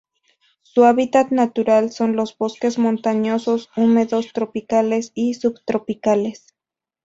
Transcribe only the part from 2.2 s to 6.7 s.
bosques montañosos húmedos tropicales y subtropicales.